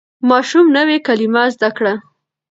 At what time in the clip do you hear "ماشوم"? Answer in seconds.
0.29-0.65